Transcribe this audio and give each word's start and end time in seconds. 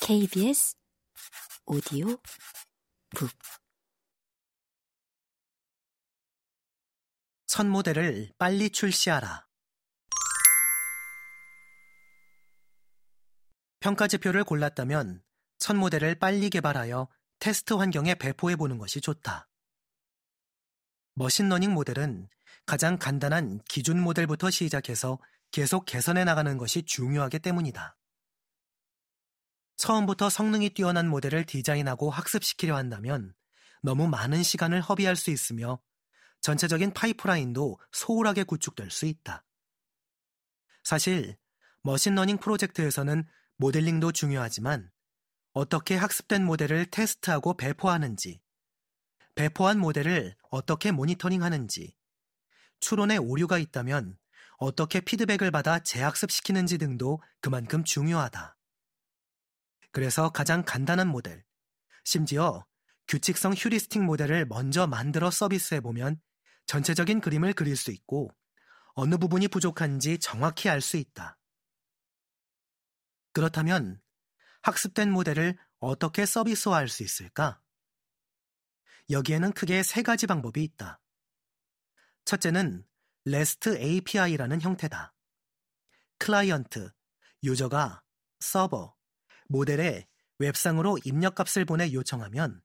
KBS 0.00 0.76
오디오 1.66 2.16
북 7.46 7.55
첫 7.55 7.66
모델을 7.66 8.32
빨리 8.38 8.70
출시하라. 8.70 9.46
평가지표를 13.80 14.44
골랐다면 14.44 15.22
첫 15.58 15.74
모델을 15.74 16.16
빨리 16.18 16.50
개발하여 16.50 17.08
테스트 17.38 17.74
환경에 17.74 18.14
배포해 18.14 18.56
보는 18.56 18.78
것이 18.78 19.00
좋다. 19.00 19.48
머신러닝 21.14 21.72
모델은 21.72 22.28
가장 22.66 22.98
간단한 22.98 23.60
기준 23.68 24.00
모델부터 24.00 24.50
시작해서 24.50 25.18
계속 25.50 25.84
개선해 25.84 26.24
나가는 26.24 26.58
것이 26.58 26.82
중요하기 26.82 27.38
때문이다. 27.38 27.96
처음부터 29.76 30.30
성능이 30.30 30.70
뛰어난 30.70 31.08
모델을 31.08 31.44
디자인하고 31.44 32.10
학습시키려 32.10 32.76
한다면 32.76 33.34
너무 33.82 34.08
많은 34.08 34.42
시간을 34.42 34.80
허비할 34.80 35.16
수 35.16 35.30
있으며 35.30 35.80
전체적인 36.40 36.92
파이프라인도 36.92 37.78
소홀하게 37.92 38.44
구축될 38.44 38.90
수 38.90 39.06
있다. 39.06 39.44
사실 40.82 41.36
머신러닝 41.82 42.38
프로젝트에서는 42.38 43.24
모델링도 43.56 44.12
중요하지만 44.12 44.90
어떻게 45.52 45.96
학습된 45.96 46.44
모델을 46.44 46.86
테스트하고 46.86 47.56
배포하는지, 47.56 48.42
배포한 49.34 49.78
모델을 49.78 50.36
어떻게 50.50 50.92
모니터링하는지, 50.92 51.96
추론에 52.80 53.16
오류가 53.16 53.58
있다면 53.58 54.18
어떻게 54.58 55.00
피드백을 55.00 55.50
받아 55.50 55.78
재학습시키는지 55.78 56.78
등도 56.78 57.22
그만큼 57.40 57.84
중요하다. 57.84 58.55
그래서 59.96 60.28
가장 60.28 60.62
간단한 60.62 61.08
모델, 61.08 61.42
심지어 62.04 62.66
규칙성 63.08 63.54
휴리스틱 63.54 64.02
모델을 64.02 64.44
먼저 64.44 64.86
만들어 64.86 65.30
서비스해 65.30 65.80
보면 65.80 66.20
전체적인 66.66 67.22
그림을 67.22 67.54
그릴 67.54 67.78
수 67.78 67.90
있고 67.92 68.30
어느 68.92 69.16
부분이 69.16 69.48
부족한지 69.48 70.18
정확히 70.18 70.68
알 70.68 70.82
수 70.82 70.98
있다. 70.98 71.38
그렇다면 73.32 73.98
학습된 74.60 75.10
모델을 75.10 75.56
어떻게 75.78 76.26
서비스화할 76.26 76.88
수 76.88 77.02
있을까? 77.02 77.62
여기에는 79.08 79.52
크게 79.52 79.82
세 79.82 80.02
가지 80.02 80.26
방법이 80.26 80.62
있다. 80.62 81.00
첫째는 82.26 82.86
REST 83.24 83.70
API라는 83.70 84.60
형태다. 84.60 85.14
클라이언트, 86.18 86.92
유저가 87.44 88.02
서버, 88.40 88.95
모델에 89.48 90.06
웹상으로 90.38 90.98
입력값을 91.04 91.64
보내 91.64 91.92
요청하면 91.92 92.60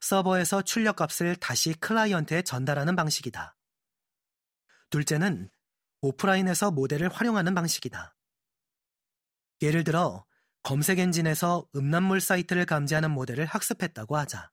서버에서 0.00 0.62
출력값을 0.62 1.36
다시 1.36 1.74
클라이언트에 1.74 2.42
전달하는 2.42 2.96
방식이다. 2.96 3.56
둘째는 4.90 5.50
오프라인에서 6.00 6.70
모델을 6.70 7.08
활용하는 7.08 7.54
방식이다. 7.54 8.14
예를 9.62 9.84
들어 9.84 10.26
검색 10.62 10.98
엔진에서 10.98 11.66
음란물 11.74 12.20
사이트를 12.20 12.66
감지하는 12.66 13.10
모델을 13.10 13.46
학습했다고 13.46 14.16
하자. 14.16 14.50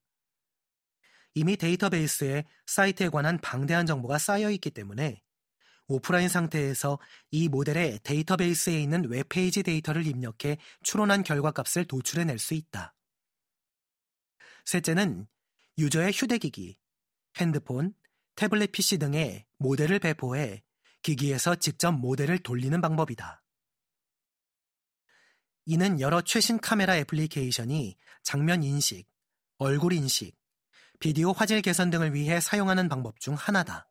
이미 1.34 1.56
데이터베이스에 1.58 2.46
사이트에 2.66 3.10
관한 3.10 3.40
방대한 3.40 3.86
정보가 3.86 4.18
쌓여 4.18 4.50
있기 4.52 4.72
때문에 4.72 5.22
오프라인 5.88 6.30
상태에서 6.30 7.00
이 7.32 7.50
모델에 7.50 8.00
데이터베이스에 8.04 8.82
있는 8.82 9.10
웹페이지 9.10 9.64
데이터를 9.64 10.08
입력해 10.08 10.58
추론한 10.84 11.24
결과값을 11.24 11.86
도출해낼 11.86 12.40
수 12.40 12.54
있다. 12.54 12.96
셋째는 14.66 15.28
유저의 15.78 16.12
휴대기기, 16.14 16.78
핸드폰, 17.38 17.94
태블릿 18.36 18.72
PC 18.72 18.98
등에 19.00 19.46
모델을 19.58 20.00
배포해 20.00 20.64
기기에서 21.02 21.56
직접 21.56 21.92
모델을 21.92 22.40
돌리는 22.40 22.80
방법이다. 22.80 23.44
이는 25.66 26.00
여러 26.00 26.22
최신 26.22 26.60
카메라 26.60 26.98
애플리케이션이 26.98 27.98
장면 28.24 28.64
인식, 28.64 29.08
얼굴 29.58 29.94
인식, 29.94 30.36
비디오 31.00 31.32
화질 31.32 31.62
개선 31.62 31.90
등을 31.90 32.14
위해 32.14 32.40
사용하는 32.40 32.90
방법 32.90 33.20
중 33.20 33.36
하나다. 33.36 33.91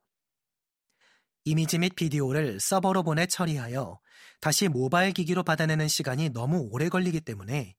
이미지 1.45 1.79
및 1.79 1.95
비디오를 1.95 2.61
서버로 2.61 3.03
보내 3.03 3.27
처리하여 3.27 3.99
다시 4.41 4.69
모바일 4.69 5.13
기기로 5.13 5.43
받아내는 5.43 5.89
시간이 5.89 6.31
너무 6.31 6.69
오래 6.71 6.89
걸리기 6.89 7.23
때문에 7.23 7.77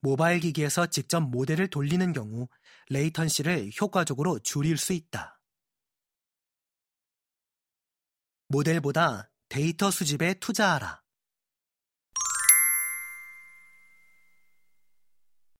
모바일 0.00 0.40
기기에서 0.40 0.86
직접 0.86 1.20
모델을 1.20 1.68
돌리는 1.68 2.12
경우 2.12 2.48
레이턴시를 2.88 3.70
효과적으로 3.80 4.38
줄일 4.38 4.76
수 4.76 4.92
있다. 4.92 5.40
모델보다 8.48 9.30
데이터 9.48 9.90
수집에 9.90 10.34
투자하라. 10.34 11.02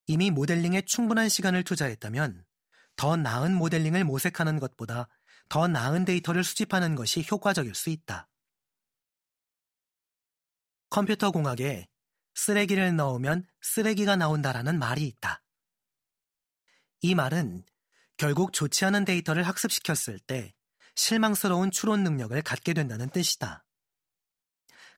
이미 0.07 0.31
모델링에 0.31 0.83
충분한 0.87 1.29
시간을 1.29 1.63
투자했다면 1.63 2.45
더 2.97 3.17
나은 3.17 3.55
모델링을 3.55 4.05
모색하는 4.05 4.59
것보다 4.59 5.09
더 5.51 5.67
나은 5.67 6.05
데이터를 6.05 6.45
수집하는 6.45 6.95
것이 6.95 7.27
효과적일 7.29 7.75
수 7.75 7.91
있다. 7.91 8.29
컴퓨터 10.89 11.33
공학에 11.33 11.89
쓰레기를 12.35 12.95
넣으면 12.95 13.45
쓰레기가 13.61 14.15
나온다라는 14.15 14.79
말이 14.79 15.07
있다. 15.07 15.43
이 17.01 17.15
말은 17.17 17.65
결국 18.17 18.53
좋지 18.53 18.85
않은 18.87 19.05
데이터를 19.05 19.43
학습시켰을 19.43 20.21
때 20.21 20.55
실망스러운 20.95 21.73
추론 21.73 22.05
능력을 22.05 22.41
갖게 22.43 22.73
된다는 22.73 23.11
뜻이다. 23.11 23.65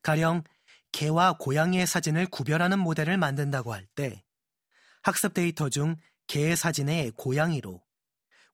가령 0.02 0.44
개와 0.92 1.38
고양이의 1.38 1.86
사진을 1.86 2.26
구별하는 2.26 2.78
모델을 2.78 3.16
만든다고 3.16 3.72
할 3.72 3.86
때 3.94 4.22
학습 5.02 5.32
데이터 5.32 5.70
중 5.70 5.96
개의 6.26 6.56
사진에 6.56 7.10
고양이로 7.16 7.82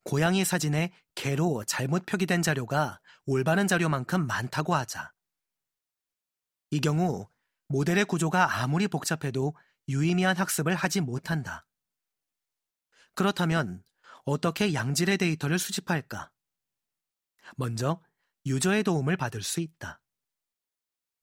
고양이 0.03 0.43
사진에 0.43 0.91
개로 1.15 1.63
잘못 1.65 2.05
표기된 2.05 2.41
자료가 2.41 2.99
올바른 3.25 3.67
자료만큼 3.67 4.25
많다고 4.25 4.75
하자. 4.75 5.13
이 6.71 6.79
경우 6.79 7.27
모델의 7.67 8.05
구조가 8.05 8.61
아무리 8.61 8.87
복잡해도 8.87 9.55
유의미한 9.87 10.37
학습을 10.37 10.75
하지 10.75 11.01
못한다. 11.01 11.67
그렇다면 13.13 13.83
어떻게 14.25 14.73
양질의 14.73 15.17
데이터를 15.17 15.59
수집할까? 15.59 16.31
먼저 17.55 18.01
유저의 18.45 18.83
도움을 18.83 19.17
받을 19.17 19.43
수 19.43 19.59
있다. 19.59 20.01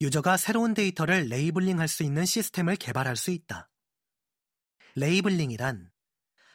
유저가 0.00 0.36
새로운 0.36 0.74
데이터를 0.74 1.28
labeling 1.28 1.80
할 1.80 1.88
수 1.88 2.02
있는 2.02 2.26
시스템을 2.26 2.76
개발할 2.76 3.16
수 3.16 3.30
있다. 3.30 3.70
labeling이란 4.96 5.90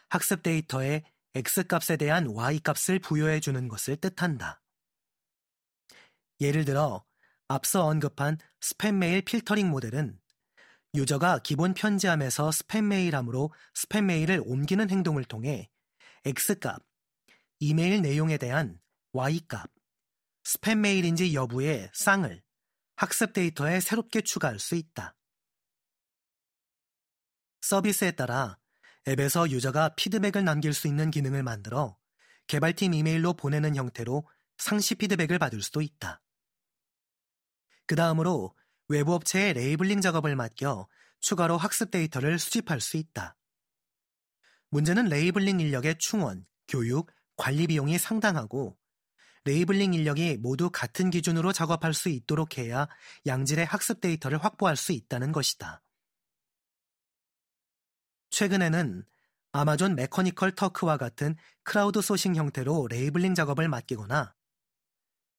학습 0.09 0.44
데이터에 0.44 1.03
x값에 1.36 1.97
대한 1.97 2.28
y값을 2.28 3.00
부여해 3.00 3.40
주는 3.40 3.68
것을 3.68 3.97
뜻한다. 3.97 4.62
예를 6.40 6.66
들어 6.66 7.06
앞서 7.47 7.86
언급한 7.86 8.38
스팸 8.62 8.94
메일 8.94 9.22
필터링 9.22 9.70
모델은 9.70 10.20
유저가 10.94 11.40
기본 11.40 11.74
편지함에서 11.74 12.50
스팸 12.50 12.84
메일함으로 12.84 13.53
스팸 13.74 14.03
메일을 14.03 14.41
옮기는 14.46 14.90
행동을 14.90 15.24
통해 15.24 15.70
x값, 16.25 16.84
이메일 17.59 18.02
내용에 18.02 18.38
대한 18.38 18.80
y값, 19.14 19.70
스팸 20.44 20.80
메일인지 20.80 21.34
여부의 21.34 21.90
쌍을 21.94 22.41
학습 22.96 23.34
데이터에 23.34 23.80
새롭게 23.80 24.22
추가할 24.22 24.59
수 24.59 24.75
있다. 24.75 25.16
서비스에 27.61 28.11
따라 28.11 28.59
앱에서 29.08 29.50
유저가 29.50 29.96
피드백을 29.96 30.44
남길 30.44 30.74
수 30.74 30.88
있는 30.88 31.09
기능을 31.09 31.44
만들어 31.44 31.98
개발팀 32.48 32.94
이메일로 32.94 33.34
보내는 33.34 33.76
형태로 33.76 34.28
상시 34.58 34.96
피드백을 34.96 35.40
받을 35.40 35.62
수도 35.62 35.82
있다. 35.82 36.22
그 37.88 37.96
다음으로 37.96 38.56
외부 38.88 39.14
업체에 39.14 39.53
labeling 39.53 40.02
작업을 40.02 40.36
맡겨 40.36 40.88
추가로 41.22 41.58
학습 41.58 41.92
데이터를 41.92 42.40
수집할 42.40 42.82
수 42.82 42.98
있다. 42.98 43.38
문제는 44.70 45.06
labeling 45.05 45.59
인력의 45.59 45.96
충원, 46.00 46.46
교육, 46.68 47.12
관리 47.38 47.68
비용이 47.68 47.98
상당하고 47.98 48.78
labeling 49.46 49.93
인력이 49.94 50.38
모두 50.38 50.70
같은 50.70 51.09
기준으로 51.09 51.52
작업할 51.52 51.94
수 51.94 52.09
있도록 52.09 52.58
해야 52.58 52.88
양질의 53.26 53.66
학습 53.66 54.00
데이터를 54.00 54.44
확보할 54.44 54.76
수 54.76 54.92
있다는 54.92 55.32
것이다. 55.32 55.82
최근에는 58.41 59.03
아마존 59.52 59.93
Mechanical 59.93 60.53
Turk와 60.53 60.97
같은 60.97 61.35
크라우드 61.61 62.02
소싱 62.02 62.35
형태로 62.35 62.88
labeling 62.88 63.35
작업을 63.35 63.70
맡기거나 63.70 64.34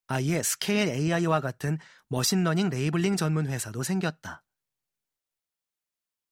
아예 0.06 0.40
Scale 0.44 0.88
AI와 0.88 1.40
같은 1.40 1.78
머신러닝 2.10 2.68
labeling 2.68 3.16
전문 3.16 3.48
회사도 3.48 3.82
생겼다. 3.82 4.44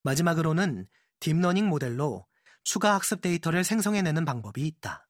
마지막으로는 0.05 0.87
딥러닝 1.19 1.69
모델로 1.69 2.25
추가 2.63 2.95
학습 2.95 3.21
데이터를 3.21 3.65
생성해내는 3.65 4.25
방법이 4.25 4.65
있다. 4.65 5.09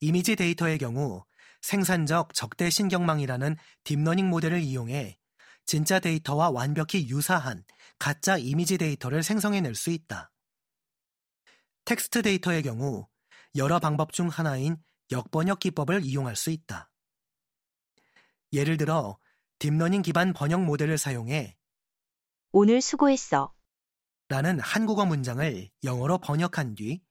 이미지 0.00 0.36
데이터의 0.36 0.78
경우 0.78 1.22
생성적 1.60 2.32
적대 2.32 2.70
신경망이라는 2.70 3.56
딥러닝 3.84 4.30
모델을 4.30 4.60
이용해 4.60 5.18
진짜 5.66 6.00
데이터와 6.00 6.48
완벽히 6.48 7.08
유사한 7.10 7.62
가짜 8.00 8.38
이미지 8.38 8.78
데이터를 8.78 9.22
생성해낼 9.22 9.74
수 9.74 9.90
있다. 9.90 10.29
텍스트 11.84 12.22
데이터의 12.22 12.62
경우 12.62 13.08
여러 13.56 13.78
방법 13.78 14.12
중 14.12 14.28
하나인 14.28 14.76
역번역 15.10 15.58
기법을 15.60 16.04
이용할 16.04 16.36
수 16.36 16.50
있다. 16.50 16.90
예를 18.52 18.76
들어 18.76 19.18
딥러닝 19.58 20.02
기반 20.02 20.32
번역 20.32 20.64
모델을 20.64 20.98
사용해 20.98 21.56
오늘 22.52 22.80
수고했어. 22.80 23.54
라는 24.28 24.60
한국어 24.60 25.04
문장을 25.04 25.70
영어로 25.84 26.18
번역한 26.18 26.74
뒤 26.74 27.02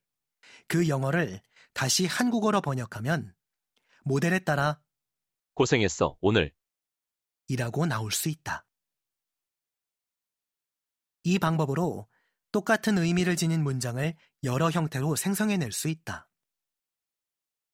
그 0.67 0.87
영어를 0.87 1.41
다시 1.73 2.05
한국어로 2.05 2.61
번역하면 2.61 3.33
모델에 4.03 4.39
따라 4.39 4.81
고생했어, 5.53 6.17
오늘. 6.21 6.53
이라고 7.47 7.85
나올 7.85 8.11
수 8.11 8.29
있다. 8.29 8.65
이 11.23 11.39
방법으로 11.39 12.07
똑같은 12.51 12.97
의미를 12.97 13.35
지닌 13.35 13.63
문장을 13.63 14.15
여러 14.43 14.69
형태로 14.69 15.15
생성해낼 15.15 15.71
수 15.71 15.87
있다. 15.87 16.27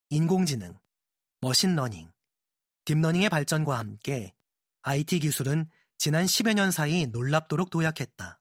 인공지능, 0.10 0.78
머신러닝, 1.42 2.12
딥러닝의 2.86 3.30
발전과 3.30 3.78
함께 3.78 4.34
IT 4.82 5.20
기술은 5.20 5.70
지난 5.98 6.26
10여 6.26 6.54
년 6.54 6.72
사이 6.72 7.08
놀랍도록 7.08 7.70
도약했다. 7.70 8.40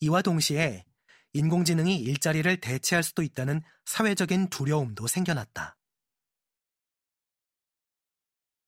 이와 0.00 0.22
동시에 0.22 0.84
인공지능이 1.32 1.98
일자리를 1.98 2.60
대체할 2.60 3.02
수도 3.02 3.22
있다는 3.22 3.62
사회적인 3.84 4.48
두려움도 4.48 5.06
생겨났다. 5.06 5.76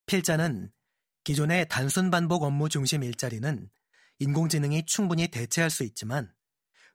필자는 0.07 0.73
기존의 1.25 1.69
단순 1.69 2.11
반복 2.11 2.43
업무 2.43 2.69
중심 2.69 3.03
일자리는 3.03 3.69
인공지능이 4.21 4.87
충분히 4.87 5.29
대체할 5.29 5.71
수 5.71 5.85
있지만 5.85 6.33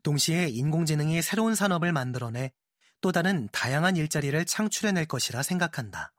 동시에 0.04 0.50
인공지능이 0.50 1.22
새로운 1.22 1.56
산업을 1.56 1.94
만들어내 1.94 2.52
또 3.02 3.12
다른 3.12 3.48
다양한 3.52 3.98
일자리를 3.98 4.46
창출해낼 4.46 5.06
것이라 5.06 5.44
생각한다. 5.44 6.14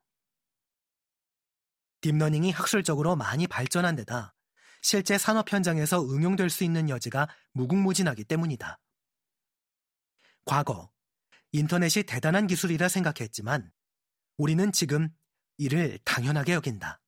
딥러닝이 2.00 2.50
학술적으로 2.50 3.16
많이 3.16 3.46
발전한 3.46 3.96
데다 3.96 4.34
실제 4.82 5.16
산업 5.16 5.50
현장에서 5.50 6.02
응용될 6.04 6.50
수 6.50 6.62
있는 6.64 6.90
여지가 6.90 7.28
무궁무진하기 7.52 8.24
때문이다. 8.24 8.78
과거, 10.44 10.90
인터넷이 11.52 12.04
대단한 12.04 12.46
기술이라 12.46 12.88
생각했지만 12.88 13.72
우리는 14.36 14.72
지금 14.72 15.08
이를 15.56 15.98
당연하게 16.04 16.52
여긴다. 16.52 17.00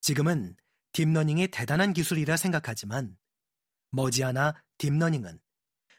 지금은 0.00 0.56
딥러닝이 0.96 1.48
대단한 1.48 1.92
기술이라 1.92 2.38
생각하지만 2.38 3.18
머지않아 3.90 4.54
딥러닝은 4.78 5.38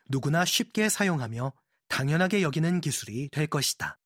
누구나 0.10 0.44
쉽게 0.44 0.90
사용하며 0.90 1.54
당연하게 1.88 2.42
여기는 2.42 2.82
기술이 2.82 3.30
될 3.30 3.46
것이다. 3.46 4.00